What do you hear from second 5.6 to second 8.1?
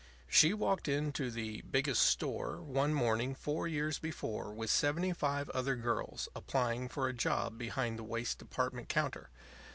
girls, applying for a job behind the